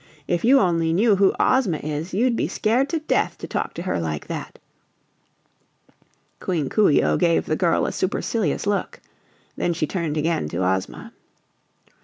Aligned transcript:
If 0.27 0.43
you 0.43 0.59
only 0.59 0.93
knew 0.93 1.17
who 1.17 1.31
Ozma 1.39 1.77
is 1.77 2.11
you'd 2.11 2.35
be 2.35 2.47
scared 2.47 2.89
to 2.89 2.97
death 3.01 3.37
to 3.37 3.45
talk 3.47 3.75
to 3.75 3.83
her 3.83 3.99
like 3.99 4.25
that!" 4.25 4.57
Queen 6.39 6.69
Coo 6.69 6.89
ee 6.89 7.03
oh 7.03 7.17
gave 7.17 7.45
the 7.45 7.55
girl 7.55 7.85
a 7.85 7.91
supercilious 7.91 8.65
look. 8.65 8.99
Then 9.55 9.73
she 9.73 9.85
turned 9.85 10.17
again 10.17 10.49
to 10.49 10.63
Ozma. 10.67 11.13